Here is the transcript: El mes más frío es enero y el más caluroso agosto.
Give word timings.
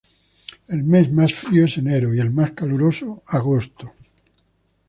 El 0.67 0.81
mes 0.83 1.11
más 1.11 1.31
frío 1.35 1.65
es 1.65 1.77
enero 1.77 2.11
y 2.11 2.19
el 2.19 2.33
más 2.33 2.53
caluroso 2.53 3.21
agosto. 3.27 3.93